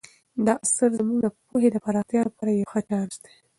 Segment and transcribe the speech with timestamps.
[0.45, 3.31] دا اثر زموږ د پوهې د پراختیا لپاره یو ښه چانس دی.